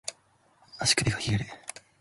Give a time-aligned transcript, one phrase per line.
[0.79, 1.45] 足首が冷える